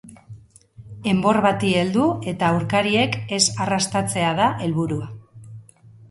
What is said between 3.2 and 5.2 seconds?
ez arrastatzea da helburua.